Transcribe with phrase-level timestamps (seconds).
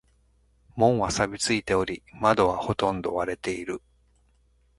[0.75, 3.83] 門は錆びついており、窓はほとんど割れている。